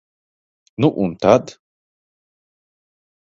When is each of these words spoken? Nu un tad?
Nu 0.81 0.89
un 1.03 1.11
tad? 1.25 1.45